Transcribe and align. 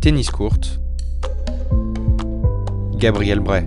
Tennis 0.00 0.30
courte. 0.30 0.78
Gabriel 2.94 3.40
Bray. 3.40 3.64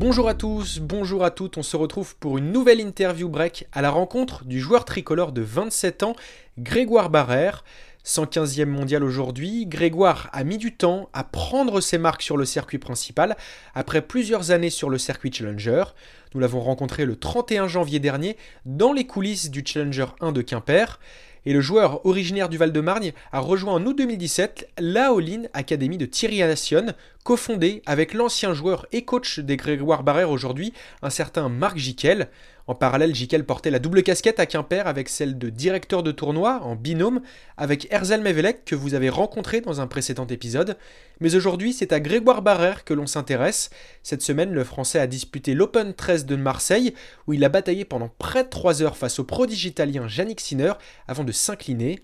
Bonjour 0.00 0.30
à 0.30 0.34
tous, 0.34 0.78
bonjour 0.78 1.24
à 1.24 1.30
toutes, 1.30 1.58
on 1.58 1.62
se 1.62 1.76
retrouve 1.76 2.16
pour 2.16 2.38
une 2.38 2.52
nouvelle 2.52 2.80
interview 2.80 3.28
break 3.28 3.66
à 3.72 3.82
la 3.82 3.90
rencontre 3.90 4.46
du 4.46 4.60
joueur 4.60 4.86
tricolore 4.86 5.32
de 5.32 5.42
27 5.42 6.04
ans, 6.04 6.16
Grégoire 6.58 7.10
Barrère. 7.10 7.62
115e 8.02 8.64
mondial 8.64 9.04
aujourd'hui, 9.04 9.66
Grégoire 9.66 10.30
a 10.32 10.42
mis 10.42 10.56
du 10.56 10.74
temps 10.74 11.10
à 11.12 11.22
prendre 11.22 11.82
ses 11.82 11.98
marques 11.98 12.22
sur 12.22 12.38
le 12.38 12.46
circuit 12.46 12.78
principal 12.78 13.36
après 13.74 14.00
plusieurs 14.00 14.52
années 14.52 14.70
sur 14.70 14.88
le 14.88 14.96
circuit 14.96 15.30
Challenger. 15.30 15.84
Nous 16.32 16.40
l'avons 16.40 16.60
rencontré 16.60 17.04
le 17.04 17.16
31 17.16 17.68
janvier 17.68 17.98
dernier 17.98 18.38
dans 18.64 18.94
les 18.94 19.06
coulisses 19.06 19.50
du 19.50 19.62
Challenger 19.66 20.06
1 20.22 20.32
de 20.32 20.40
Quimper 20.40 20.98
et 21.46 21.52
le 21.52 21.60
joueur 21.60 22.04
originaire 22.06 22.48
du 22.48 22.56
Val-de-Marne 22.56 23.10
a 23.32 23.40
rejoint 23.40 23.74
en 23.74 23.86
août 23.86 23.96
2017 23.96 24.68
la 24.78 25.10
All-in 25.10 25.42
Academy 25.52 25.98
de 25.98 26.06
Thierry 26.06 26.40
Nation, 26.40 26.86
cofondée 27.24 27.82
avec 27.86 28.14
l'ancien 28.14 28.54
joueur 28.54 28.86
et 28.92 29.04
coach 29.04 29.38
des 29.40 29.56
Grégoire 29.56 30.02
Barrère 30.02 30.30
aujourd'hui, 30.30 30.72
un 31.02 31.10
certain 31.10 31.48
Marc 31.48 31.76
Jiquel. 31.76 32.28
En 32.66 32.74
parallèle, 32.74 33.14
Jiquel 33.14 33.44
portait 33.44 33.70
la 33.70 33.80
double 33.80 34.02
casquette 34.02 34.38
à 34.38 34.46
Quimper 34.46 34.86
avec 34.86 35.08
celle 35.08 35.38
de 35.38 35.50
directeur 35.50 36.04
de 36.04 36.12
tournoi 36.12 36.60
en 36.62 36.76
binôme 36.76 37.20
avec 37.56 37.92
Erzel 37.92 38.20
Mevelec 38.20 38.64
que 38.64 38.76
vous 38.76 38.94
avez 38.94 39.08
rencontré 39.08 39.60
dans 39.60 39.80
un 39.80 39.88
précédent 39.88 40.26
épisode. 40.28 40.76
Mais 41.20 41.34
aujourd'hui, 41.34 41.72
c'est 41.72 41.92
à 41.92 41.98
Grégoire 41.98 42.42
Barrère 42.42 42.84
que 42.84 42.94
l'on 42.94 43.06
s'intéresse. 43.06 43.70
Cette 44.04 44.22
semaine, 44.22 44.52
le 44.52 44.62
Français 44.62 45.00
a 45.00 45.08
disputé 45.08 45.54
l'Open 45.54 45.94
13 45.94 46.26
de 46.26 46.36
Marseille 46.36 46.94
où 47.26 47.32
il 47.32 47.44
a 47.44 47.48
bataillé 47.48 47.84
pendant 47.84 48.10
près 48.18 48.44
de 48.44 48.48
3 48.48 48.82
heures 48.82 48.96
face 48.96 49.18
au 49.18 49.24
prodige 49.24 49.64
italien 49.64 50.06
Yannick 50.08 50.40
Sinner 50.40 50.74
avant 51.08 51.24
de 51.24 51.32
s'incliner. 51.32 51.98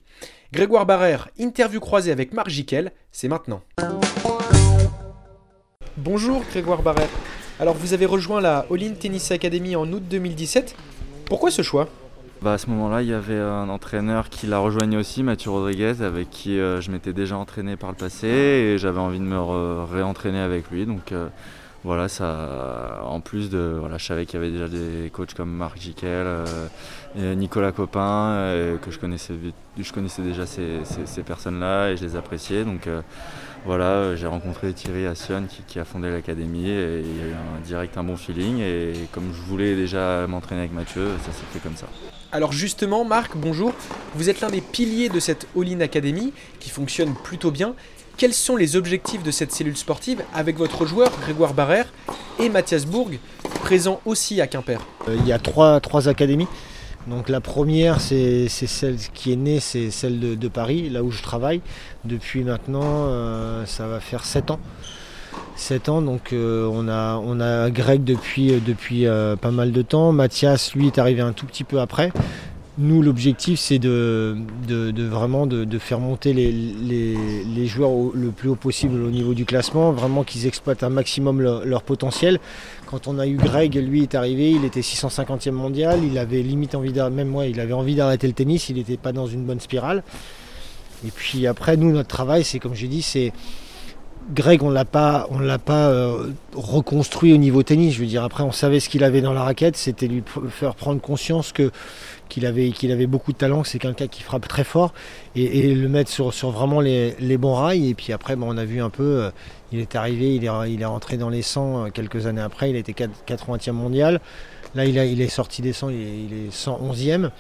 Grégoire 0.53 0.87
Barrère, 0.87 1.29
interview 1.39 1.81
croisée 1.81 2.11
avec 2.11 2.33
Marc 2.33 2.49
Jiquel, 2.49 2.93
c'est 3.13 3.29
maintenant. 3.29 3.63
Bonjour 5.99 6.45
Grégoire 6.51 6.83
Barrère. 6.83 7.09
Alors 7.59 7.75
vous 7.75 7.95
avez 7.95 8.05
rejoint 8.05 8.43
la 8.43 8.67
All 8.71 8.83
In 8.83 8.93
Tennis 8.93 9.31
Academy 9.31 9.77
en 9.77 9.91
août 9.91 10.03
2017. 10.11 10.77
Pourquoi 11.25 11.51
ce 11.51 11.63
choix? 11.63 11.89
Bah 12.43 12.53
à 12.53 12.59
ce 12.59 12.69
moment-là, 12.69 13.01
il 13.01 13.09
y 13.09 13.15
avait 13.15 13.39
un 13.41 13.71
entraîneur 13.71 14.29
qui 14.29 14.47
l'a 14.47 14.59
rejoigné 14.59 14.99
aussi, 14.99 15.23
Mathieu 15.23 15.51
Rodriguez, 15.51 16.03
avec 16.03 16.29
qui 16.29 16.61
euh, 16.61 16.83
je 16.83 16.91
m'étais 16.91 17.15
déjà 17.15 17.39
entraîné 17.39 17.77
par 17.77 17.89
le 17.89 17.97
passé 17.97 18.27
et 18.27 18.77
j'avais 18.77 18.99
envie 19.01 19.21
de 19.21 19.25
me 19.25 19.39
réentraîner 19.85 20.41
avec 20.41 20.71
lui. 20.71 20.85
Donc 20.85 21.13
euh, 21.13 21.29
voilà, 21.83 22.09
ça, 22.09 23.01
en 23.07 23.21
plus 23.21 23.49
de, 23.49 23.79
voilà, 23.81 23.97
je 23.97 24.05
savais 24.05 24.27
qu'il 24.27 24.39
y 24.39 24.43
avait 24.43 24.53
déjà 24.53 24.69
des 24.69 25.09
coachs 25.11 25.33
comme 25.33 25.51
Marc 25.51 25.81
Jiquel, 25.81 26.27
euh, 26.27 27.35
Nicolas 27.37 27.73
Copin, 27.73 28.77
que 28.83 28.91
je 28.91 28.99
connaissais, 28.99 29.33
je 29.81 29.93
connaissais 29.95 30.21
déjà 30.21 30.45
ces, 30.45 30.81
ces 30.85 31.23
personnes-là 31.23 31.93
et 31.93 31.97
je 31.97 32.05
les 32.05 32.17
appréciais. 32.17 32.65
Donc 32.65 32.87
voilà, 33.67 33.85
euh, 33.85 34.17
j'ai 34.17 34.29
rencontré 34.29 34.73
Thierry 34.73 35.07
Assion 35.07 35.45
qui, 35.67 35.81
a 35.81 35.85
fondé 35.85 36.09
l'académie 36.09 36.71
et 36.71 37.01
il 37.01 37.17
y 37.17 37.21
a 37.21 37.27
eu 37.27 37.35
un 37.35 37.61
direct 37.67 37.99
un 37.99 38.05
bon 38.05 38.17
feeling 38.17 38.61
et 38.61 38.93
comme 39.11 39.33
je 39.35 39.41
voulais 39.43 39.75
déjà 39.75 40.27
m'entraîner 40.29 40.61
avec 40.61 40.73
Mathieu, 40.73 41.09
ça 41.27 41.33
s'est 41.33 41.45
fait 41.53 41.59
comme 41.59 41.77
ça. 41.77 41.87
Alors 42.31 42.53
justement, 42.53 43.05
Marc, 43.05 43.37
bonjour. 43.37 43.73
Vous 44.15 44.31
êtes 44.31 44.41
l'un 44.41 44.51
des 44.51 44.61
piliers 44.61 45.09
de 45.09 45.19
cette 45.19 45.49
All-in 45.57 45.81
Academy 45.81 46.33
qui 46.61 46.71
fonctionne 46.71 47.15
plutôt 47.15 47.51
bien. 47.51 47.75
Quels 48.17 48.35
sont 48.35 48.57
les 48.57 48.77
objectifs 48.77 49.25
de 49.25 49.33
cette 49.33 49.53
cellule 49.53 49.77
sportive 49.77 50.23
avec 50.33 50.57
votre 50.57 50.87
joueur 50.87 51.11
Grégoire 51.21 51.53
Barrère 51.53 51.93
et 52.39 52.49
Mathias 52.49 52.87
Bourg, 52.87 53.11
présents 53.63 54.01
aussi 54.07 54.41
à 54.41 54.47
Quimper? 54.47 54.81
Euh, 55.09 55.17
Il 55.19 55.27
y 55.27 55.33
a 55.33 55.39
trois, 55.39 55.81
trois 55.81 56.09
académies. 56.09 56.49
Donc 57.07 57.29
la 57.29 57.41
première, 57.41 58.01
c'est 58.01 58.49
celle 58.49 58.97
qui 58.97 59.33
est 59.33 59.37
née, 59.37 59.61
c'est 59.61 59.91
celle 59.91 60.39
de, 60.39 60.49
Paris, 60.49 60.89
là 60.91 61.03
où 61.05 61.11
je 61.11 61.23
travaille. 61.23 61.61
Depuis 62.05 62.43
maintenant, 62.43 62.83
euh, 62.85 63.65
ça 63.65 63.87
va 63.87 64.01
faire 64.01 64.25
7 64.25 64.51
ans. 64.51 64.61
7 65.55 65.89
ans, 65.89 66.03
donc 66.03 66.33
euh, 66.33 66.69
on, 66.71 66.89
a, 66.89 67.17
on 67.17 67.71
Greg 67.71 68.03
depuis, 68.05 68.53
euh, 68.53 68.59
depuis 68.65 69.07
pas 69.41 69.51
mal 69.53 69.71
de 69.71 69.83
temps. 69.83 70.11
Mathias, 70.13 70.75
lui, 70.75 70.89
est 70.89 70.99
arrivé 70.99 71.21
un 71.21 71.33
tout 71.33 71.47
petit 71.47 71.65
peu 71.65 71.81
après. 71.81 72.11
Nous, 72.79 73.01
l'objectif, 73.01 73.59
c'est 73.59 73.79
de, 73.79 74.37
vraiment 75.09 75.47
de, 75.47 75.79
faire 75.79 75.99
monter 75.99 76.35
les, 76.35 77.67
joueurs 77.67 77.91
le 78.13 78.31
plus 78.31 78.51
haut 78.51 78.55
possible 78.55 79.03
au 79.03 79.11
niveau 79.11 79.33
du 79.33 79.47
classement, 79.47 79.93
vraiment 79.93 80.25
qu'ils 80.25 80.47
exploitent 80.47 80.83
un 80.83 80.91
maximum 80.91 81.41
leur, 81.41 81.83
potentiel. 81.83 82.39
Quand 82.87 83.09
on 83.09 83.19
a 83.19 83.27
eu 83.27 83.37
Greg, 83.37 83.75
lui 83.77 84.03
est 84.03 84.15
arrivé, 84.15 84.51
il 84.51 84.65
était 84.67 84.81
650e 84.81 85.53
mondial, 85.53 86.01
il 86.05 86.19
avait 86.19 86.43
limite 86.43 86.75
envie 86.75 86.93
d'arrêter, 86.93 87.17
même 87.17 87.29
moi, 87.29 87.47
il 87.47 87.61
avait 87.61 87.73
envie 87.73 87.95
d'arrêter 87.95 88.27
le 88.27 88.35
tennis, 88.35 88.69
il 88.69 88.77
n'était 88.77 88.99
pas 88.99 89.13
dans 89.13 89.27
une 89.27 89.45
bonne 89.45 89.61
spirale. 89.61 90.03
Et 91.07 91.11
puis 91.11 91.47
après, 91.47 91.79
nous, 91.79 91.91
notre 91.93 92.09
travail, 92.09 92.45
c'est 92.45 92.59
comme 92.59 92.75
j'ai 92.75 92.89
dit, 92.89 93.03
c'est 93.03 93.33
Greg, 94.35 94.63
on 94.63 94.71
l'a 94.71 94.85
pas, 94.85 95.29
on 95.31 95.39
l'a 95.39 95.59
pas 95.59 95.89
euh, 95.89 96.31
reconstruit 96.55 97.33
au 97.33 97.37
niveau 97.37 97.63
tennis. 97.63 97.95
Je 97.95 98.01
veux 98.01 98.07
dire, 98.07 98.25
après, 98.25 98.43
on 98.43 98.53
savait 98.53 98.81
ce 98.81 98.89
qu'il 98.89 99.05
avait 99.05 99.21
dans 99.21 99.33
la 99.33 99.43
raquette, 99.43 99.77
c'était 99.77 100.09
lui 100.09 100.23
faire 100.51 100.75
prendre 100.75 101.01
conscience 101.01 101.53
que 101.53 101.71
qu'il 102.29 102.45
avait, 102.45 103.07
beaucoup 103.07 103.33
de 103.33 103.37
talent, 103.37 103.63
c'est 103.63 103.79
quelqu'un 103.79 104.09
qui 104.09 104.23
frappe 104.23 104.49
très 104.49 104.65
fort 104.65 104.93
et, 105.37 105.73
le 105.73 105.89
mettre 105.89 106.11
sur, 106.11 106.35
sur 106.35 106.51
vraiment 106.51 106.81
les, 106.81 107.39
bons 107.39 107.55
rails. 107.55 107.91
Et 107.91 107.95
puis 107.95 108.13
après, 108.13 108.35
on 108.41 108.57
a 108.57 108.65
vu 108.65 108.81
un 108.81 108.91
peu, 108.91 109.05
euh, 109.05 109.31
il 109.71 109.79
est 109.79 109.95
arrivé, 109.95 110.35
il 110.35 110.45
est, 110.45 110.51
il 110.71 110.83
est 110.83 110.87
rentré 110.87 111.19
dans 111.19 111.29
les 111.29 111.43
100 111.43 111.87
euh, 111.87 111.89
quelques 111.91 112.27
années 112.27 112.41
après, 112.41 112.71
il 112.71 112.77
a 112.77 112.81
été 112.81 112.93
80e 112.93 113.71
mondial. 113.73 114.21
Là, 114.75 114.85
il, 114.87 114.97
il 114.97 115.21
est 115.21 115.29
sorti 115.29 115.63
des 115.63 115.73
100, 115.73 115.91
il 115.91 116.49
est, 116.49 116.53
111e. 116.53 117.31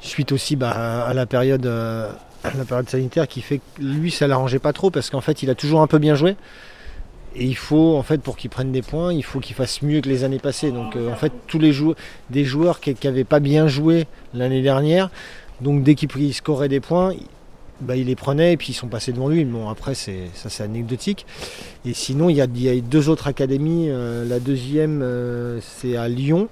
Suite 0.00 0.32
aussi 0.32 0.56
bah, 0.56 1.04
à 1.06 1.14
la 1.14 1.26
période 1.26 1.66
la 2.44 2.64
période 2.64 2.88
sanitaire 2.88 3.28
qui 3.28 3.40
fait 3.40 3.58
que 3.58 3.82
lui 3.82 4.10
ça 4.10 4.26
l'arrangeait 4.26 4.58
pas 4.58 4.72
trop 4.72 4.90
parce 4.90 5.10
qu'en 5.10 5.20
fait 5.20 5.42
il 5.42 5.50
a 5.50 5.54
toujours 5.54 5.80
un 5.80 5.86
peu 5.86 5.98
bien 5.98 6.14
joué 6.14 6.36
et 7.34 7.44
il 7.44 7.56
faut 7.56 7.96
en 7.96 8.02
fait 8.02 8.22
pour 8.22 8.36
qu'il 8.36 8.50
prenne 8.50 8.72
des 8.72 8.82
points 8.82 9.12
il 9.12 9.24
faut 9.24 9.40
qu'il 9.40 9.56
fasse 9.56 9.82
mieux 9.82 10.00
que 10.00 10.08
les 10.08 10.24
années 10.24 10.38
passées 10.38 10.70
donc 10.70 10.96
euh, 10.96 11.10
en 11.12 11.16
fait 11.16 11.32
tous 11.46 11.58
les 11.58 11.72
joueurs 11.72 11.96
des 12.30 12.44
joueurs 12.44 12.80
qui 12.80 12.94
n'avaient 13.04 13.24
pas 13.24 13.40
bien 13.40 13.68
joué 13.68 14.06
l'année 14.32 14.62
dernière 14.62 15.10
donc 15.60 15.82
dès 15.82 15.94
qu'il 15.94 16.34
scorait 16.34 16.68
des 16.68 16.80
points 16.80 17.14
bah, 17.80 17.96
il 17.96 18.06
les 18.06 18.16
prenait 18.16 18.54
et 18.54 18.56
puis 18.56 18.68
ils 18.70 18.74
sont 18.74 18.88
passés 18.88 19.12
devant 19.12 19.28
lui. 19.28 19.44
Bon, 19.44 19.68
après, 19.68 19.94
c'est, 19.94 20.30
ça 20.34 20.48
c'est 20.48 20.62
anecdotique. 20.62 21.26
Et 21.84 21.92
sinon, 21.92 22.30
il 22.30 22.36
y 22.36 22.40
a, 22.40 22.46
deux 22.80 23.08
autres 23.08 23.26
académies. 23.26 23.88
Euh, 23.90 24.24
la 24.26 24.40
deuxième, 24.40 25.02
euh, 25.02 25.60
c'est 25.60 25.96
à 25.96 26.08
Lyon. 26.08 26.48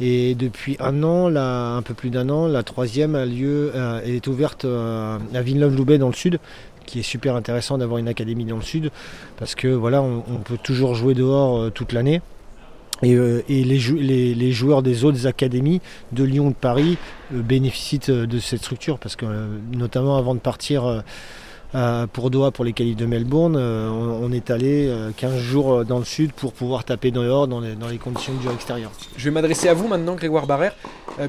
Et 0.00 0.34
depuis 0.36 0.76
un 0.78 1.02
an, 1.02 1.28
là, 1.28 1.74
un 1.74 1.82
peu 1.82 1.94
plus 1.94 2.10
d'un 2.10 2.28
an, 2.28 2.46
la 2.46 2.62
troisième 2.62 3.14
a 3.14 3.26
lieu, 3.26 3.72
euh, 3.74 4.00
est 4.02 4.26
ouverte 4.28 4.64
euh, 4.64 5.18
à 5.34 5.42
Villeneuve-Loubet 5.42 5.98
dans 5.98 6.06
le 6.06 6.14
sud, 6.14 6.38
qui 6.86 7.00
est 7.00 7.02
super 7.02 7.34
intéressant 7.34 7.78
d'avoir 7.78 7.98
une 7.98 8.08
académie 8.08 8.44
dans 8.44 8.56
le 8.56 8.62
sud, 8.62 8.92
parce 9.38 9.54
que 9.56 9.66
voilà, 9.68 10.00
on, 10.00 10.20
peut 10.44 10.58
toujours 10.62 10.94
jouer 10.94 11.14
dehors 11.14 11.58
euh, 11.58 11.70
toute 11.70 11.92
l'année. 11.92 12.20
Et, 13.02 13.14
les, 13.48 14.52
joueurs 14.52 14.82
des 14.82 15.04
autres 15.04 15.28
académies 15.28 15.80
de 16.10 16.24
Lyon, 16.24 16.50
de 16.50 16.54
Paris, 16.54 16.98
bénéficient 17.30 18.00
de 18.00 18.38
cette 18.40 18.60
structure, 18.60 18.98
parce 18.98 19.14
que 19.14 19.24
notamment 19.72 20.16
avant 20.16 20.34
de 20.34 20.40
partir 20.40 21.04
euh, 21.74 22.06
pour 22.06 22.30
Doha, 22.30 22.50
pour 22.50 22.64
les 22.64 22.72
qualifs 22.72 22.96
de 22.96 23.04
Melbourne, 23.04 23.56
euh, 23.58 23.90
on, 23.90 24.32
est 24.32 24.50
allé 24.50 24.90
15 25.18 25.32
euh, 25.32 25.38
jours 25.38 25.84
dans 25.84 25.98
le 25.98 26.04
sud 26.04 26.32
pour 26.32 26.54
pouvoir 26.54 26.84
taper 26.84 27.10
dehors 27.10 27.46
dans 27.46 27.60
les, 27.60 27.74
dans 27.74 27.88
les 27.88 27.98
conditions 27.98 28.32
du 28.34 28.48
extérieur. 28.48 28.90
Je 29.16 29.24
vais 29.24 29.30
m'adresser 29.30 29.68
à 29.68 29.74
vous 29.74 29.86
maintenant, 29.86 30.14
Grégoire 30.14 30.46
Barrère, 30.46 30.74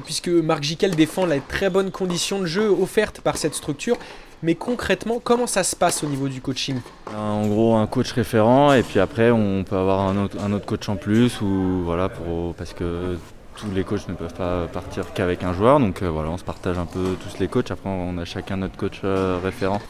puisque 0.04 0.28
Marc 0.28 0.62
Jiquel 0.62 0.96
défend 0.96 1.26
les 1.26 1.40
très 1.40 1.68
bonnes 1.68 1.90
conditions 1.90 2.40
de 2.40 2.46
jeu 2.46 2.70
offertes 2.70 3.20
par 3.20 3.36
cette 3.36 3.54
structure. 3.54 3.98
Mais 4.42 4.54
concrètement, 4.54 5.20
comment 5.22 5.46
ça 5.46 5.62
se 5.62 5.76
passe 5.76 6.02
au 6.02 6.06
niveau 6.06 6.26
du 6.28 6.40
coaching? 6.40 6.80
En 7.14 7.46
gros, 7.46 7.74
un 7.74 7.86
coach 7.86 8.12
référent, 8.12 8.72
et 8.72 8.82
puis 8.82 8.98
après, 8.98 9.30
on 9.30 9.64
peut 9.64 9.76
avoir 9.76 10.00
un 10.08 10.24
autre, 10.24 10.38
un 10.42 10.52
autre 10.52 10.64
coach 10.64 10.88
en 10.88 10.96
plus, 10.96 11.42
ou 11.42 11.82
voilà, 11.84 12.08
pour, 12.08 12.54
parce 12.54 12.72
que 12.72 13.18
tous 13.56 13.70
les 13.74 13.84
coachs 13.84 14.08
ne 14.08 14.14
peuvent 14.14 14.32
pas 14.32 14.66
partir 14.72 15.12
qu'avec 15.12 15.42
un 15.42 15.52
joueur. 15.52 15.78
Donc 15.78 16.02
voilà, 16.02 16.30
on 16.30 16.38
se 16.38 16.44
partage 16.44 16.78
un 16.78 16.86
peu 16.86 17.16
tous 17.22 17.38
les 17.38 17.48
coachs. 17.48 17.70
Après, 17.70 17.90
on 17.90 18.16
a 18.16 18.24
chacun 18.24 18.56
notre 18.56 18.78
coach 18.78 19.02
référent. 19.42 19.82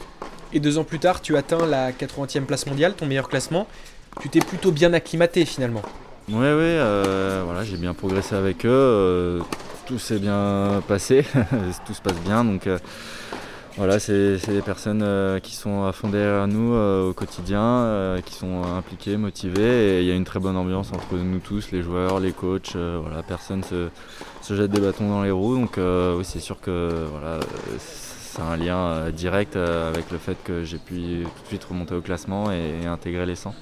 Et 0.53 0.59
deux 0.59 0.77
ans 0.77 0.83
plus 0.83 0.99
tard, 0.99 1.21
tu 1.21 1.37
atteins 1.37 1.65
la 1.65 1.91
80e 1.91 2.41
place 2.41 2.65
mondiale, 2.65 2.93
ton 2.93 3.05
meilleur 3.05 3.29
classement. 3.29 3.67
Tu 4.19 4.29
t'es 4.29 4.41
plutôt 4.41 4.71
bien 4.71 4.91
acclimaté 4.93 5.45
finalement. 5.45 5.81
Oui, 6.27 6.35
oui, 6.35 6.43
euh, 6.45 7.43
voilà, 7.45 7.63
j'ai 7.63 7.77
bien 7.77 7.93
progressé 7.93 8.35
avec 8.35 8.65
eux. 8.65 8.69
Euh, 8.69 9.39
tout 9.85 9.97
s'est 9.97 10.19
bien 10.19 10.83
passé, 10.87 11.25
tout 11.85 11.93
se 11.93 12.01
passe 12.01 12.19
bien. 12.25 12.43
Donc 12.43 12.67
euh, 12.67 12.77
voilà, 13.77 13.99
c'est 13.99 14.37
des 14.47 14.61
personnes 14.61 15.39
qui 15.41 15.55
sont 15.55 15.85
à 15.85 15.91
fond 15.91 16.09
derrière 16.09 16.47
nous 16.47 16.73
au 16.73 17.13
quotidien, 17.13 18.17
qui 18.25 18.33
sont 18.33 18.63
impliquées, 18.63 19.17
motivées. 19.17 19.97
Et 19.97 20.01
il 20.01 20.07
y 20.07 20.11
a 20.11 20.15
une 20.15 20.25
très 20.25 20.39
bonne 20.39 20.57
ambiance 20.57 20.91
entre 20.91 21.15
nous 21.15 21.39
tous, 21.39 21.71
les 21.71 21.81
joueurs, 21.81 22.19
les 22.19 22.31
coachs. 22.31 22.75
voilà, 22.75 23.23
personne 23.23 23.63
se, 23.63 23.89
se, 24.41 24.55
jette 24.55 24.71
des 24.71 24.81
bâtons 24.81 25.09
dans 25.09 25.23
les 25.23 25.31
roues. 25.31 25.55
Donc 25.55 25.77
oui, 25.77 26.23
c'est 26.23 26.39
sûr 26.39 26.59
que 26.59 27.05
voilà 27.11 27.39
c'est 28.31 28.41
un 28.41 28.55
lien 28.55 29.09
direct 29.11 29.55
avec 29.55 30.09
le 30.11 30.17
fait 30.17 30.37
que 30.43 30.63
j'ai 30.63 30.77
pu 30.77 31.23
tout 31.23 31.43
de 31.43 31.47
suite 31.47 31.63
remonter 31.65 31.95
au 31.95 32.01
classement 32.01 32.51
et, 32.51 32.85
intégrer 32.85 33.25
les 33.25 33.35
100. 33.35 33.53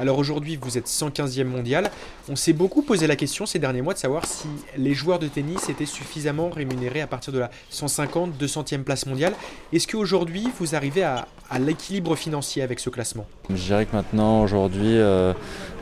Alors 0.00 0.18
aujourd'hui, 0.18 0.56
vous 0.60 0.78
êtes 0.78 0.86
115e 0.86 1.42
mondial. 1.42 1.90
On 2.28 2.36
s'est 2.36 2.52
beaucoup 2.52 2.82
posé 2.82 3.08
la 3.08 3.16
question 3.16 3.46
ces 3.46 3.58
derniers 3.58 3.82
mois 3.82 3.94
de 3.94 3.98
savoir 3.98 4.26
si 4.26 4.46
les 4.76 4.94
joueurs 4.94 5.18
de 5.18 5.26
tennis 5.26 5.68
étaient 5.68 5.86
suffisamment 5.86 6.50
rémunérés 6.50 7.00
à 7.00 7.08
partir 7.08 7.32
de 7.32 7.40
la 7.40 7.50
150, 7.70 8.40
200e 8.40 8.84
place 8.84 9.06
mondiale. 9.06 9.32
Est-ce 9.72 9.88
qu'aujourd'hui, 9.88 10.46
vous 10.60 10.76
arrivez 10.76 11.02
à, 11.02 11.26
l'équilibre 11.58 12.14
financier 12.14 12.62
avec 12.62 12.78
ce 12.78 12.90
classement? 12.90 13.26
Je 13.50 13.56
dirais 13.56 13.86
que 13.86 13.96
maintenant, 13.96 14.42
aujourd'hui, 14.42 14.98
euh, 14.98 15.32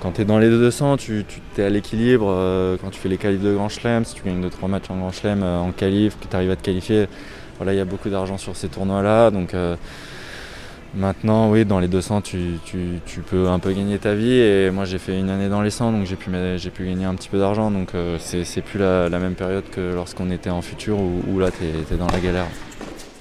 quand 0.01 0.13
tu 0.13 0.23
es 0.23 0.25
dans 0.25 0.39
les 0.39 0.49
200, 0.49 0.97
tu, 0.97 1.27
tu 1.29 1.61
es 1.61 1.65
à 1.65 1.69
l'équilibre. 1.69 2.27
Euh, 2.31 2.79
quand 2.81 2.89
tu 2.89 2.99
fais 2.99 3.11
les 3.11 3.19
qualifs 3.19 3.43
de 3.43 3.53
Grand 3.53 3.69
Chelem, 3.69 4.07
si 4.07 4.15
tu 4.15 4.23
gagnes 4.23 4.43
2-3 4.47 4.69
matchs 4.69 4.89
en 4.89 4.97
Grand 4.97 5.13
Chelem 5.13 5.43
euh, 5.43 5.59
en 5.59 5.73
qualif, 5.73 6.19
que 6.19 6.27
tu 6.27 6.35
arrives 6.35 6.53
à 6.53 6.57
te 6.57 6.63
qualifier, 6.63 7.07
voilà, 7.59 7.75
il 7.75 7.77
y 7.77 7.81
a 7.81 7.85
beaucoup 7.85 8.09
d'argent 8.09 8.39
sur 8.39 8.57
ces 8.57 8.69
tournois-là. 8.69 9.31
Donc 9.31 9.55
Maintenant, 10.97 11.51
oui, 11.51 11.67
dans 11.67 11.79
les 11.79 11.89
200, 11.89 12.23
tu, 12.23 12.59
peux 13.31 13.49
un 13.49 13.59
peu 13.59 13.73
gagner 13.73 13.99
ta 13.99 14.15
vie. 14.15 14.33
Et 14.33 14.71
moi, 14.71 14.87
j'ai 14.87 14.99
fait 14.99 15.19
une 15.19 15.29
année 15.29 15.51
dans 15.51 15.61
les 15.61 15.69
100, 15.69 15.93
donc 15.93 16.07
j'ai 16.07 16.17
pu, 16.17 16.31
pu 16.31 16.87
gagner 16.87 17.05
un 17.05 17.15
petit 17.15 17.29
peu 17.29 17.39
d'argent. 17.39 17.71
Donc, 17.71 17.95
euh, 17.95 18.17
c'est 18.19 18.63
plus 18.63 18.79
la, 18.79 19.11
même 19.11 19.35
période 19.35 19.65
que 19.71 19.95
lorsqu'on 19.95 20.31
était 20.31 20.49
en 20.49 20.63
futur 20.63 20.99
où, 20.99 21.39
là, 21.39 21.51
tu 21.51 21.65
es, 21.65 21.99
dans 21.99 22.07
la 22.07 22.19
galère. 22.19 22.47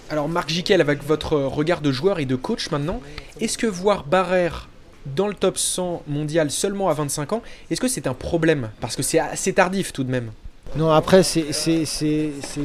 Alors, 0.10 0.30
Marc 0.30 0.50
Jiquel, 0.50 0.80
avec 0.80 1.04
votre 1.04 1.36
regard 1.36 1.82
de 1.82 1.92
joueur 1.92 2.20
et 2.20 2.26
de 2.26 2.38
coach 2.38 2.72
maintenant, 2.72 3.02
est-ce 3.42 3.58
que 3.58 3.68
voir 3.68 4.06
Barrère 4.06 4.70
dans 5.06 5.28
le 5.28 5.34
top 5.34 5.58
100 5.58 6.04
mondial 6.08 6.52
seulement 6.52 6.90
à 6.90 6.94
25 6.94 7.34
ans, 7.34 7.44
est-ce 7.70 7.82
que 7.82 7.90
c'est 7.90 8.08
un 8.08 8.14
problème? 8.14 8.70
Parce 8.80 8.96
que 8.96 9.04
c'est 9.04 9.20
assez 9.20 9.52
tardif 9.52 9.92
tout 9.92 10.06
de 10.06 10.12
même. 10.12 10.32
Non, 10.78 10.92
après, 10.92 11.24
c'est 11.24 11.52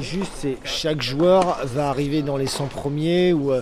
juste, 0.00 0.46
chaque 0.62 1.02
joueur 1.02 1.58
va 1.64 1.88
arriver 1.88 2.22
dans 2.22 2.36
les 2.36 2.46
100 2.46 2.66
premiers 2.66 3.32
ou. 3.32 3.52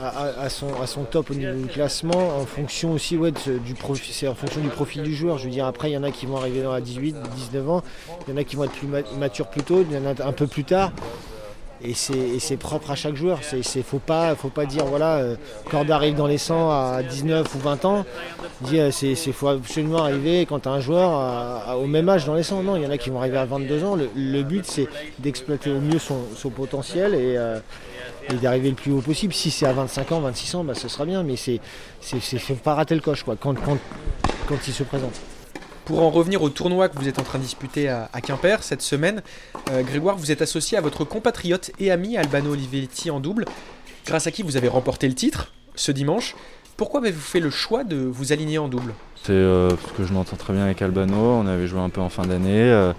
Euh, 0.00 0.44
à, 0.44 0.48
son, 0.50 1.04
top 1.04 1.30
au 1.30 1.34
niveau 1.34 1.54
du 1.54 1.68
classement 1.68 2.38
en 2.38 2.44
fonction 2.44 2.92
aussi 2.92 3.16
ouais, 3.16 3.32
du 3.32 3.74
profil, 3.74 4.12
c'est 4.12 4.28
en 4.28 4.34
fonction 4.34 4.60
du 4.60 4.68
profil 4.68 5.02
du 5.02 5.14
joueur. 5.14 5.38
Je 5.38 5.44
veux 5.44 5.50
dire 5.50 5.64
après 5.64 5.90
il 5.90 5.94
y 5.94 5.96
en 5.96 6.02
a 6.02 6.10
qui 6.10 6.26
vont 6.26 6.36
arriver 6.36 6.62
dans 6.62 6.72
à 6.72 6.82
18, 6.82 7.16
19 7.34 7.70
ans, 7.70 7.82
il 8.26 8.34
y 8.34 8.34
en 8.34 8.36
a 8.36 8.44
qui 8.44 8.56
vont 8.56 8.64
être 8.64 8.72
plus 8.72 8.88
matures 9.18 9.48
plus 9.48 9.62
tôt, 9.62 9.84
il 9.88 9.96
y 9.96 9.98
en 9.98 10.04
a 10.04 10.22
un 10.22 10.32
peu 10.32 10.46
plus 10.46 10.64
tard. 10.64 10.92
Et 11.82 11.94
c'est 11.94 12.56
propre 12.56 12.90
à 12.90 12.94
chaque 12.94 13.16
joueur. 13.16 13.40
Il 13.52 13.58
ne 13.58 13.82
faut 13.82 13.98
pas, 13.98 14.34
dire 14.66 14.86
voilà, 14.86 15.16
euh, 15.16 15.36
arrive 15.90 16.14
dans 16.14 16.26
les 16.26 16.38
100 16.38 16.70
à 16.70 17.02
19 17.02 17.54
ou 17.54 17.58
20 17.58 17.84
ans. 17.84 18.06
Il 18.70 18.78
euh, 18.80 18.90
faut 19.32 19.48
absolument 19.48 19.98
arriver 19.98 20.46
quand 20.46 20.60
tu 20.60 20.68
as 20.68 20.72
un 20.72 20.80
joueur 20.80 21.76
au 21.78 21.86
même 21.86 22.08
âge 22.08 22.24
dans 22.24 22.34
les 22.34 22.42
100. 22.42 22.62
Non, 22.62 22.76
il 22.76 22.82
y 22.82 22.86
en 22.86 22.90
a 22.90 22.98
qui 22.98 23.10
vont 23.10 23.18
arriver 23.18 23.38
à 23.38 23.44
22 23.44 23.84
ans. 23.84 23.96
Le, 23.96 24.42
but 24.42 24.64
c'est 24.64 24.88
d'exploiter 25.18 25.70
au 25.70 25.80
mieux 25.80 25.98
son, 25.98 26.50
potentiel 26.50 27.14
et, 27.14 27.36
euh, 27.36 27.58
et 28.30 28.34
d'arriver 28.34 28.70
le 28.70 28.76
plus 28.76 28.92
haut 28.92 29.00
possible. 29.00 29.34
Si 29.34 29.50
c'est 29.50 29.66
à 29.66 29.72
25 29.72 30.12
ans, 30.12 30.20
26 30.20 30.54
ans, 30.54 30.64
bah, 30.64 30.74
ce 30.74 30.88
sera 30.88 31.04
bien, 31.04 31.22
mais 31.22 31.36
c'est 31.36 31.60
faut 32.38 32.54
pas 32.54 32.74
rater 32.74 32.94
le 32.94 33.00
coche 33.00 33.22
quoi, 33.22 33.36
quand 33.36 33.56
il 34.66 34.72
se 34.72 34.82
présente. 34.82 35.20
Pour 35.86 36.02
en 36.02 36.10
revenir 36.10 36.42
au 36.42 36.48
tournoi 36.48 36.88
que 36.88 36.98
vous 36.98 37.06
êtes 37.06 37.20
en 37.20 37.22
train 37.22 37.38
de 37.38 37.44
disputer 37.44 37.88
à, 37.88 38.08
Quimper 38.20 38.64
cette 38.64 38.82
semaine, 38.82 39.22
euh, 39.70 39.84
Grégoire, 39.84 40.16
vous 40.16 40.32
êtes 40.32 40.42
associé 40.42 40.76
à 40.76 40.80
votre 40.80 41.04
compatriote 41.04 41.70
et 41.78 41.92
ami 41.92 42.16
Albano 42.16 42.54
Olivetti 42.54 43.08
en 43.08 43.20
double, 43.20 43.44
grâce 44.04 44.26
à 44.26 44.32
qui 44.32 44.42
vous 44.42 44.56
avez 44.56 44.66
remporté 44.66 45.06
le 45.06 45.14
titre 45.14 45.52
ce 45.76 45.92
dimanche. 45.92 46.34
Pourquoi 46.76 46.98
avez-vous 46.98 47.20
fait 47.20 47.38
le 47.38 47.50
choix 47.50 47.84
de 47.84 47.98
vous 47.98 48.32
aligner 48.32 48.58
en 48.58 48.66
double? 48.66 48.94
C'est 49.22 49.30
euh, 49.30 49.68
parce 49.68 49.92
que 49.92 50.04
je 50.04 50.12
m'entends 50.12 50.36
très 50.36 50.52
bien 50.52 50.64
avec 50.64 50.82
Albano, 50.82 51.14
on 51.14 51.46
avait 51.46 51.68
joué 51.68 51.78
un 51.78 51.88
peu 51.88 52.00
en 52.00 52.08
fin 52.08 52.26
d'année. 52.26 52.62
Euh, 52.62 52.92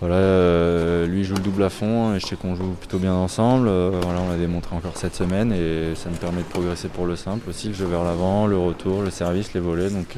voilà, 0.00 1.06
lui 1.06 1.24
joue 1.24 1.34
le 1.34 1.42
double 1.42 1.62
à 1.64 1.68
fond 1.68 2.14
et 2.14 2.18
je 2.18 2.26
sais 2.26 2.36
qu'on 2.36 2.56
joue 2.56 2.72
plutôt 2.80 2.98
bien 2.98 3.12
ensemble. 3.12 3.68
Voilà, 3.68 4.20
on 4.20 4.30
l'a 4.30 4.38
démontré 4.38 4.74
encore 4.74 4.96
cette 4.96 5.14
semaine 5.14 5.52
et 5.52 5.94
ça 5.96 6.08
me 6.08 6.16
permet 6.16 6.40
de 6.40 6.48
progresser 6.48 6.88
pour 6.88 7.04
le 7.04 7.14
simple 7.14 7.50
aussi, 7.50 7.68
le 7.68 7.74
jeu 7.74 7.84
vers 7.84 8.02
l'avant, 8.02 8.46
le 8.46 8.56
retour, 8.56 9.02
le 9.02 9.10
service, 9.10 9.52
les 9.52 9.60
volets. 9.60 9.90
Donc, 9.90 10.16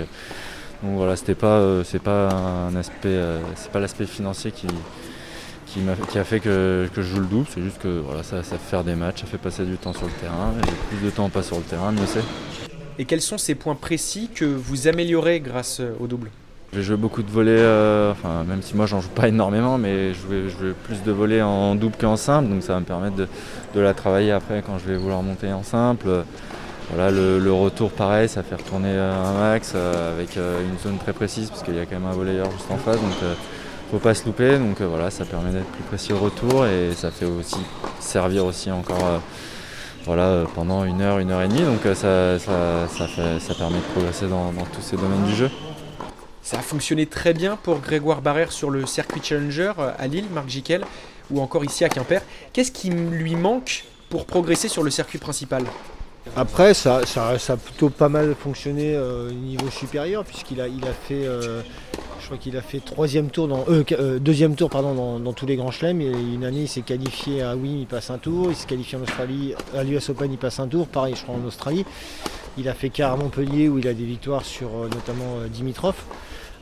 donc 0.83 0.97
voilà, 0.97 1.17
c'était 1.17 1.35
pas, 1.35 1.83
c'est 1.85 2.03
pas 2.03 2.29
un 2.31 2.77
aspect, 2.77 3.19
c'est 3.57 3.71
pas 3.71 3.81
l'aspect 3.81 4.07
financier 4.07 4.53
qui, 4.53 4.67
qui, 5.67 5.81
qui, 6.11 6.19
a 6.19 6.25
fait 6.25 6.41
que, 6.41 6.89
je 6.95 7.03
joue 7.03 7.21
le 7.21 7.27
double, 7.27 7.47
c'est 7.49 7.63
juste 7.63 7.79
que 7.79 8.01
voilà, 8.01 8.23
ça, 8.23 8.43
ça 8.43 8.59
fait 8.59 8.71
faire 8.71 8.85
des 8.85 8.95
matchs, 8.95 9.21
ça 9.21 9.27
fait 9.27 9.39
passer 9.39 9.65
du 9.65 9.77
temps 9.77 9.93
sur 9.93 10.07
le 10.07 10.13
terrain. 10.13 10.53
Et 10.63 10.95
plus 10.97 11.05
de 11.05 11.11
temps 11.11 11.25
on 11.25 11.31
passe 11.31 11.47
sur 11.47 11.57
le 11.57 11.63
terrain, 11.63 11.93
mieux 11.93 12.07
c'est. 12.07 12.25
Et 12.99 13.05
quels 13.07 13.23
sont 13.23 13.39
ces 13.39 13.55
points 13.55 13.75
précis 13.75 14.31
que 14.33 14.45
vous 14.45 14.87
améliorez 14.87 15.41
grâce 15.41 15.81
au 15.99 16.07
double? 16.07 16.31
J'ai 16.75 16.83
joué 16.83 16.97
beaucoup 16.97 17.23
de 17.23 17.31
volets, 17.31 17.53
euh, 17.53 18.11
enfin, 18.11 18.43
même 18.43 18.61
si 18.61 18.75
moi 18.75 18.87
j'en 18.87 19.01
joue 19.01 19.11
pas 19.11 19.29
énormément, 19.29 19.79
mais 19.79 20.13
je 20.13 20.49
jouais, 20.49 20.73
plus 20.85 21.03
de 21.05 21.13
volets 21.13 21.41
en 21.41 21.77
double 21.77 21.95
qu'en 21.97 22.17
simple, 22.17 22.49
donc 22.49 22.65
ça 22.65 22.75
va 22.75 22.81
me 22.81 22.85
permettre 22.85 23.15
de, 23.17 23.81
la 23.81 23.95
travailler 23.95 24.33
après 24.33 24.61
quand 24.67 24.79
je 24.79 24.91
vais 24.91 24.97
vouloir 24.97 25.23
monter 25.23 25.53
en 25.53 25.63
simple. 25.63 26.25
Voilà, 26.91 27.11
le, 27.11 27.53
retour 27.53 27.91
pareil, 27.91 28.29
ça 28.29 28.43
fait 28.43 28.55
retourner 28.55 28.97
un 28.97 29.33
max 29.33 29.73
euh, 29.75 30.15
avec 30.15 30.37
euh, 30.37 30.61
une 30.63 30.79
zone 30.79 30.99
très 30.99 31.13
précise 31.13 31.49
parce 31.49 31.63
qu'il 31.63 31.75
y 31.75 31.81
a 31.81 31.87
quand 31.87 31.99
même 31.99 32.07
un 32.07 32.15
volleyeur 32.15 32.51
juste 32.51 32.71
en 32.71 32.77
face, 32.77 32.97
donc 32.97 33.15
faut 33.91 33.99
pas 33.99 34.15
se 34.15 34.25
louper. 34.27 34.59
Donc 34.59 34.81
voilà, 34.81 35.11
ça 35.11 35.25
permet 35.25 35.51
d'être 35.51 35.71
plus 35.71 35.83
précis 35.85 36.13
au 36.13 36.19
retour 36.19 36.67
et 36.67 36.93
ça 36.95 37.11
fait 37.11 37.27
aussi 37.27 37.61
servir 38.01 38.45
aussi 38.45 38.71
encore 38.71 39.21
voilà, 40.05 40.45
pendant 40.55 40.85
une 40.85 41.01
heure, 41.01 41.19
une 41.19 41.31
heure 41.31 41.43
et 41.43 41.49
demie. 41.49 41.63
Donc 41.63 41.81
ça, 41.95 42.39
ça, 42.39 43.55
permet 43.57 43.79
de 43.79 43.93
progresser 43.95 44.27
dans 44.27 44.53
tous 44.73 44.83
ces 44.83 44.97
domaines 44.97 45.25
du 45.25 45.35
jeu. 45.35 45.51
Ça 46.45 46.59
a 46.59 46.63
fonctionné 46.63 47.07
très 47.07 47.33
bien 47.33 47.57
pour 47.57 47.81
Grégoire 47.81 48.21
Barrère 48.21 48.53
sur 48.53 48.69
le 48.69 48.85
circuit 48.85 49.23
Challenger 49.25 49.73
euh, 49.79 49.93
à 49.99 50.07
Lille, 50.07 50.27
Marc 50.31 50.47
Jiquel, 50.47 50.85
ou 51.31 51.41
encore 51.41 51.65
ici 51.65 51.87
à 51.87 51.89
Quimper. 51.89 52.21
Qu'est-ce 52.53 52.71
qui 52.71 52.91
lui 52.91 53.35
manque 53.35 53.85
pour 54.11 54.27
progresser 54.27 54.69
sur 54.69 54.83
le 54.83 54.91
circuit 54.91 55.19
principal? 55.19 55.65
Après, 56.37 56.75
ça, 56.75 57.01
a 57.01 57.57
plutôt 57.57 57.91
pas 57.91 58.09
mal 58.09 58.35
fonctionné 58.35 58.95
euh, 58.95 59.29
au 59.29 59.33
niveau 59.33 59.71
supérieur, 59.71 60.25
puisqu'il 60.25 60.61
euh, 60.61 61.61
a 62.59 62.63
fait 62.63 62.81
troisième 62.81 63.31
tour 63.31 63.47
dans, 63.47 63.65
deuxième 64.19 64.57
tour 64.57 64.71
dans, 64.71 65.33
tous 65.33 65.47
les 65.47 65.57
grands 65.57 65.71
chelems. 65.71 66.01
Une 66.01 66.45
année, 66.45 66.63
il 66.63 66.69
s'est 66.69 66.83
qualifié 66.83 67.43
à 67.43 67.55
Wien, 67.55 67.77
il 67.81 67.87
passe 67.87 68.11
un 68.11 68.19
tour. 68.19 68.49
Il 68.51 68.57
s'est 68.57 68.67
qualifié 68.67 68.99
en 68.99 69.03
Australie, 69.03 69.55
à 69.77 69.85
l'US 69.85 70.09
Open, 70.09 70.33
il 70.33 70.39
passe 70.39 70.59
un 70.59 70.67
tour. 70.67 70.89
Pareil, 70.89 71.15
je 71.17 71.23
crois 71.23 71.37
en 71.37 71.47
Australie. 71.47 71.85
Il 72.57 72.69
a 72.69 72.75
fait 72.75 72.89
quart 72.89 73.13
à 73.13 73.17
Montpellier, 73.17 73.69
où 73.69 73.79
il 73.79 73.87
a 73.87 73.95
des 73.95 74.05
victoires 74.05 74.45
sur 74.45 74.71
notamment 74.71 75.39
Dimitrov. 75.53 75.95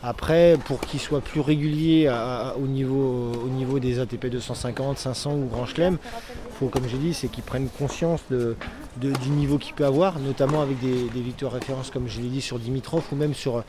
Après, 0.05 0.59
pour 0.65 0.81
qu'il 0.81 0.99
soit 0.99 1.21
plus 1.21 1.41
régulier 1.41 2.13
au, 2.61 2.67
niveau, 2.67 3.33
au 3.45 3.49
niveau 3.49 3.79
des 3.79 4.01
ATP 4.01 4.27
250, 4.27 4.99
500 4.99 5.35
ou 5.35 5.47
Grand 5.47 5.67
Chelem, 5.67 5.99
faut, 6.59 6.67
comme 6.67 6.89
j'ai 6.89 6.99
dit, 6.99 7.15
c'est 7.15 7.29
qu'il 7.29 7.45
prenne 7.45 7.69
conscience 7.79 8.21
du 8.31 9.31
niveau 9.31 9.59
qu'il 9.59 9.75
peut 9.75 9.85
avoir, 9.85 10.19
notamment 10.19 10.61
avec 10.61 10.81
des, 10.81 11.21
victoires 11.21 11.53
références, 11.53 11.91
comme 11.91 12.09
je 12.09 12.21
l'ai 12.21 12.29
dit, 12.29 12.41
sur 12.41 12.59
Dimitrov 12.59 13.05
ou 13.13 13.17
même 13.17 13.33
sur, 13.33 13.63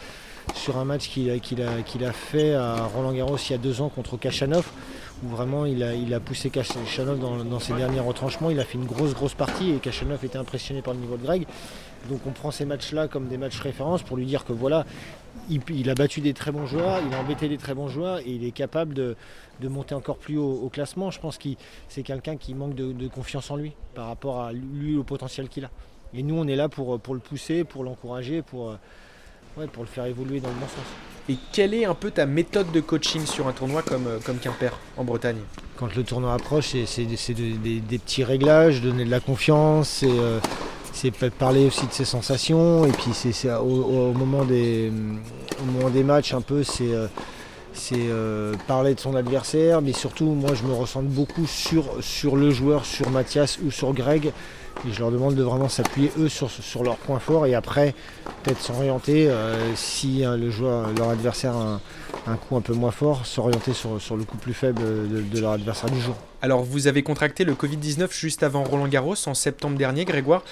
un 0.76 0.86
match 0.86 1.08
qu'il 1.10 1.30
a, 1.30 2.12
fait 2.12 2.56
à 2.56 2.86
Roland 2.96 3.14
Garros 3.14 3.38
il 3.38 3.52
y 3.52 3.56
a 3.56 3.60
deux 3.60 3.82
ans 3.82 3.90
contre 3.90 4.18
Kachanov, 4.18 4.66
où 5.24 5.28
vraiment 5.28 5.68
il 5.68 5.84
a, 5.84 5.94
il 5.94 6.16
a 6.16 6.20
poussé 6.20 6.50
Kachanov 6.50 7.20
dans, 7.20 7.44
dans, 7.44 7.60
ses 7.60 7.74
derniers 7.74 8.00
retranchements. 8.00 8.50
Il 8.50 8.60
a 8.60 8.66
fait 8.66 8.80
une 8.80 8.86
grosse, 8.86 9.14
grosse 9.14 9.36
partie 9.36 9.72
et 9.72 9.78
Kachanov 9.78 10.26
était 10.26 10.40
impressionné 10.40 10.82
par 10.82 10.96
le 10.96 11.00
niveau 11.00 11.16
de 11.16 11.24
Greg. 11.24 11.46
Donc 12.10 12.22
on 12.28 12.32
prend 12.32 12.52
ces 12.52 12.66
matchs-là 12.66 13.08
comme 13.08 13.28
des 13.28 13.38
matchs 13.38 13.60
références 13.60 14.04
pour 14.04 14.18
lui 14.18 14.25
dire 14.25 14.44
que 14.44 14.52
voilà, 14.52 14.86
il, 15.50 15.90
a 15.90 15.96
battu 15.96 16.22
des 16.22 16.34
très 16.34 16.52
bons 16.52 16.66
joueurs, 16.66 17.00
il 17.06 17.14
a 17.14 17.20
embêté 17.20 17.50
des 17.50 17.58
très 17.58 17.74
bons 17.74 17.88
joueurs 17.88 18.20
et 18.20 18.30
il 18.30 18.46
est 18.46 18.52
capable 18.52 18.94
de, 18.94 19.16
monter 19.64 19.96
encore 19.96 20.18
plus 20.18 20.38
haut 20.38 20.60
au 20.64 20.70
classement. 20.70 21.12
Je 21.12 21.20
pense 21.20 21.38
que 21.38 21.50
c'est 21.88 22.04
quelqu'un 22.04 22.38
qui 22.38 22.54
manque 22.54 22.76
de, 22.76 23.08
confiance 23.08 23.50
en 23.52 23.56
lui 23.56 23.74
par 23.96 24.08
rapport 24.08 24.42
à 24.42 24.54
lui, 24.54 24.98
au 24.98 25.04
potentiel 25.04 25.50
qu'il 25.50 25.66
a. 25.66 25.70
Et 26.14 26.22
nous, 26.22 26.36
on 26.36 26.48
est 26.48 26.56
là 26.56 26.70
pour, 26.70 27.00
pour 27.00 27.14
le 27.16 27.20
pousser, 27.20 27.64
pour 27.64 27.84
l'encourager, 27.84 28.42
pour, 28.44 28.72
euh, 28.72 29.68
pour 29.72 29.84
le 29.84 29.90
faire 29.90 30.06
évoluer 30.06 30.40
dans 30.40 30.50
le 30.50 30.56
bon 30.56 30.68
sens. 30.68 30.86
Et 31.30 31.38
quelle 31.54 31.74
est 31.74 31.86
un 31.86 31.96
peu 31.96 32.12
ta 32.12 32.26
méthode 32.26 32.72
de 32.74 32.82
coaching 32.82 33.26
sur 33.26 33.48
un 33.48 33.54
tournoi 33.54 33.82
comme, 33.82 34.08
euh, 34.08 34.20
comme 34.26 34.38
Quimper 34.40 34.78
en 34.98 35.06
Bretagne? 35.06 35.38
Quand 35.78 35.96
le 35.96 36.04
tournoi 36.04 36.34
approche, 36.34 36.76
c'est 36.86 37.06
des, 37.06 37.98
petits 37.98 38.24
réglages, 38.26 38.82
donner 38.82 39.06
de 39.06 39.10
la 39.10 39.22
confiance, 39.22 40.04
euh, 40.04 40.40
c'est 40.94 41.12
parler 41.32 41.66
aussi 41.66 41.86
de 41.88 41.92
ses 41.92 42.06
sensations 42.06 42.86
et 42.86 42.92
puis 42.92 43.12
c'est 43.14 43.52
au, 43.54 44.14
moment 44.14 44.46
des 44.46 44.92
moment 45.66 45.90
des 45.90 46.04
matchs 46.04 46.34
un 46.34 46.42
peu 46.42 46.64
c'est 46.64 46.92
euh, 46.92 47.08
euh, 47.94 48.54
parler 48.68 48.94
de 48.94 49.00
son 49.00 49.16
adversaire 49.16 49.82
mais 49.82 49.92
surtout 49.92 50.26
moi 50.26 50.52
je 50.54 50.64
me 50.64 50.74
ressens 50.74 51.02
beaucoup 51.02 51.48
sur, 51.48 51.86
sur 52.02 52.36
le 52.36 52.52
joueur 52.52 52.86
sur 52.86 53.10
Mathias 53.10 53.60
ou 53.66 53.72
sur 53.72 53.94
Greg 53.94 54.28
et 54.88 54.92
je 54.92 55.00
leur 55.00 55.12
demande 55.12 55.36
de 55.36 55.44
vraiment 55.44 55.70
s'appuyer 55.70 56.12
eux 56.20 56.30
sur, 56.30 56.50
sur 56.50 56.84
leurs 56.84 56.98
points 56.98 57.20
forts 57.20 57.48
et 57.48 57.56
après 57.56 57.96
peut-être 58.44 58.62
s'orienter 58.62 59.30
euh, 59.30 59.76
si 59.76 60.24
le 60.24 60.52
joueur 60.52 60.90
leur 60.98 61.10
adversaire 61.10 61.56
a 61.56 61.82
un, 62.28 62.36
coup 62.36 62.56
un 62.56 62.62
peu 62.62 62.74
moins 62.74 62.92
fort 62.92 63.26
s'orienter 63.26 63.74
sur, 63.74 64.00
sur, 64.00 64.16
le 64.16 64.24
coup 64.26 64.38
plus 64.38 64.54
faible 64.54 64.82
de 64.82 65.40
leur 65.40 65.52
adversaire 65.54 65.90
du 65.90 66.00
jour. 66.00 66.16
Alors 66.42 66.64
vous 66.64 66.88
avez 66.88 67.04
contracté 67.04 67.46
le 67.46 67.54
Covid-19 67.54 68.12
juste 68.12 68.44
avant 68.44 68.64
Roland 68.64 68.88
Garros 68.88 69.16
en 69.28 69.34
septembre 69.34 69.78
dernier 69.78 70.06
Grégoire 70.06 70.44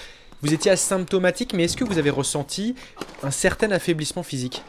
vous 0.41 0.53
étiez 0.53 0.71
asymptomatique, 0.71 1.53
mais 1.53 1.65
est-ce 1.65 1.77
que 1.77 1.83
vous 1.83 1.97
avez 1.97 2.09
ressenti 2.09 2.75
un 3.23 3.31
certain 3.31 3.71
affaiblissement 3.71 4.23
physique 4.23 4.63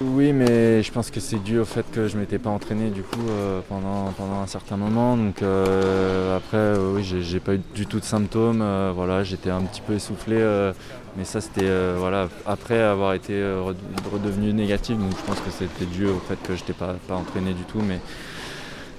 Oui, 0.00 0.32
mais 0.32 0.82
je 0.82 0.90
pense 0.90 1.10
que 1.10 1.20
c'est 1.20 1.42
dû 1.42 1.58
au 1.58 1.64
fait 1.66 1.84
que 1.90 2.08
je 2.08 2.16
m'étais 2.16 2.38
pas 2.38 2.50
entraîné 2.50 2.88
du 2.90 3.02
coup 3.02 3.28
euh, 3.28 3.60
pendant, 3.68 4.12
pendant 4.12 4.40
un 4.40 4.46
certain 4.46 4.76
moment. 4.76 5.16
Donc 5.16 5.42
euh, 5.42 6.36
après, 6.36 6.56
euh, 6.56 6.94
oui, 6.94 7.04
j'ai 7.04 7.40
pas 7.40 7.54
eu 7.54 7.60
du 7.74 7.86
tout 7.86 8.00
de 8.00 8.04
symptômes. 8.04 8.64
voilà, 8.94 9.22
j'étais 9.22 9.50
un 9.50 9.62
petit 9.62 9.82
peu 9.82 9.94
essoufflé, 9.94 10.38
mais 11.16 11.24
ça 11.24 11.40
c'était 11.40 11.68
voilà 11.96 12.28
après 12.46 12.80
avoir 12.80 13.12
été 13.12 13.34
redevenu 14.10 14.54
négatif. 14.54 14.96
Donc 14.96 15.10
je 15.10 15.24
pense 15.26 15.40
que 15.40 15.50
c'était 15.50 15.86
dû 15.86 16.06
au 16.06 16.18
fait 16.18 16.38
que 16.42 16.54
je 16.54 16.60
n'étais 16.60 16.72
pas, 16.72 16.94
pas 17.06 17.16
entraîné 17.16 17.52
du 17.52 17.64
tout. 17.64 17.80
Mais, 17.86 18.00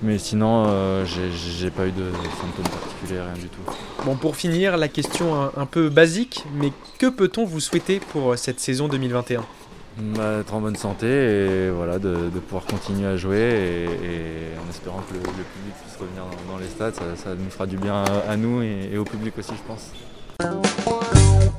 mais 0.01 0.17
sinon, 0.17 1.05
j'ai 1.05 1.69
pas 1.69 1.87
eu 1.87 1.91
de 1.91 2.05
symptômes 2.41 2.71
particuliers, 2.71 3.21
rien 3.21 3.33
du 3.33 3.47
tout. 3.47 3.61
Bon, 4.05 4.15
pour 4.15 4.35
finir, 4.35 4.77
la 4.77 4.87
question 4.87 5.51
un 5.55 5.65
peu 5.65 5.89
basique, 5.89 6.45
mais 6.55 6.71
que 6.97 7.07
peut-on 7.07 7.45
vous 7.45 7.59
souhaiter 7.59 7.99
pour 7.99 8.37
cette 8.37 8.59
saison 8.59 8.87
2021 8.87 9.43
bah, 9.97 10.39
être 10.39 10.53
en 10.53 10.61
bonne 10.61 10.77
santé 10.77 11.07
et 11.07 11.69
voilà, 11.69 11.99
de, 11.99 12.29
pouvoir 12.47 12.65
continuer 12.65 13.07
à 13.07 13.17
jouer 13.17 13.37
et, 13.37 14.57
en 14.65 14.69
espérant 14.69 15.01
que 15.09 15.13
le, 15.13 15.19
public 15.19 15.73
puisse 15.83 15.97
revenir 15.99 16.23
dans, 16.49 16.57
les 16.57 16.67
stades, 16.67 16.95
ça, 16.95 17.35
nous 17.35 17.49
fera 17.49 17.65
du 17.65 17.77
bien 17.77 18.03
à, 18.27 18.37
nous 18.37 18.61
et, 18.61 18.97
au 18.97 19.03
public 19.03 19.37
aussi 19.37 19.51
je 19.51 19.67
pense. 19.67 19.91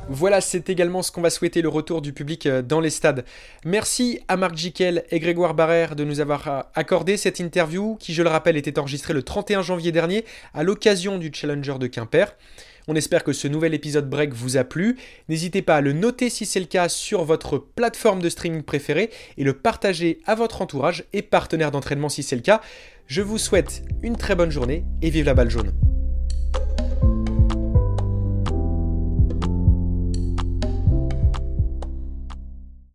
Voilà, 0.08 0.40
c'est 0.40 0.68
également 0.68 1.02
ce 1.02 1.12
qu'on 1.12 1.22
va 1.22 1.30
souhaiter 1.30 1.62
le 1.62 1.68
retour 1.68 2.02
du 2.02 2.12
public 2.12 2.46
euh, 2.46 2.60
dans 2.60 2.80
les 2.80 2.90
stades. 2.90 3.24
Merci 3.64 4.20
à 4.28 4.36
Marc 4.36 4.56
Jiquel 4.56 5.04
et 5.10 5.20
Grégoire 5.20 5.54
Barrère 5.54 5.94
de 5.96 6.04
nous 6.04 6.20
avoir 6.20 6.48
euh, 6.48 6.60
accordé 6.74 7.16
cette 7.16 7.38
interview 7.38 7.96
qui, 8.00 8.12
je 8.12 8.22
le 8.22 8.28
rappelle, 8.28 8.56
était 8.56 8.78
enregistrée 8.78 9.14
le 9.14 9.22
31 9.22 9.62
janvier 9.62 9.92
dernier 9.92 10.24
à 10.54 10.64
l'occasion 10.64 11.18
du 11.18 11.30
Challenger 11.32 11.78
de 11.78 11.86
Quimper. 11.86 12.36
On 12.88 12.96
espère 12.96 13.22
que 13.22 13.32
ce 13.32 13.46
nouvel 13.46 13.74
épisode 13.74 14.10
break 14.10 14.34
vous 14.34 14.56
a 14.56 14.64
plu. 14.64 14.98
N'hésitez 15.28 15.62
pas 15.62 15.76
à 15.76 15.80
le 15.80 15.92
noter 15.92 16.30
si 16.30 16.46
c'est 16.46 16.60
le 16.60 16.66
cas 16.66 16.88
sur 16.88 17.24
votre 17.24 17.58
plateforme 17.58 18.20
de 18.20 18.28
streaming 18.28 18.62
préférée 18.62 19.10
et 19.38 19.44
le 19.44 19.52
partager 19.52 20.18
à 20.26 20.34
votre 20.34 20.62
entourage 20.62 21.04
et 21.12 21.22
partenaire 21.22 21.70
d'entraînement 21.70 22.08
si 22.08 22.24
c'est 22.24 22.36
le 22.36 22.42
cas. 22.42 22.60
Je 23.06 23.22
vous 23.22 23.38
souhaite 23.38 23.82
une 24.02 24.16
très 24.16 24.34
bonne 24.34 24.50
journée 24.50 24.84
et 25.00 25.10
vive 25.10 25.26
la 25.26 25.34
balle 25.34 25.50
jaune. 25.50 25.72